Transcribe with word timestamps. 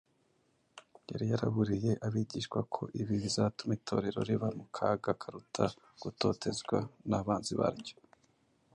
Yari 1.09 1.25
yaraburiye 1.31 1.91
abigishwa 2.07 2.59
ko 2.73 2.81
ibi 2.99 3.15
bizatuma 3.23 3.71
Itorero 3.79 4.19
riba 4.29 4.47
mu 4.57 4.65
kaga 4.75 5.11
karuta 5.21 5.63
gutotezwa 6.01 6.77
n’abanzi 7.09 7.53
baryo. 7.61 7.95